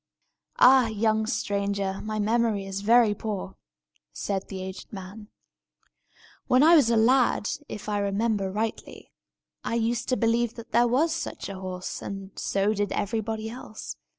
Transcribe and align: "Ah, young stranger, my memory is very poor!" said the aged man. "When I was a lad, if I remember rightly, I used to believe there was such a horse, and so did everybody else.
"Ah, 0.57 0.87
young 0.87 1.27
stranger, 1.27 2.01
my 2.01 2.17
memory 2.17 2.65
is 2.65 2.81
very 2.81 3.13
poor!" 3.13 3.55
said 4.11 4.47
the 4.47 4.59
aged 4.59 4.91
man. 4.91 5.27
"When 6.47 6.63
I 6.63 6.75
was 6.75 6.89
a 6.89 6.97
lad, 6.97 7.47
if 7.69 7.87
I 7.87 7.99
remember 7.99 8.49
rightly, 8.51 9.11
I 9.63 9.75
used 9.75 10.09
to 10.09 10.17
believe 10.17 10.55
there 10.55 10.87
was 10.87 11.13
such 11.13 11.49
a 11.49 11.59
horse, 11.59 12.01
and 12.01 12.31
so 12.35 12.73
did 12.73 12.91
everybody 12.93 13.47
else. 13.47 13.95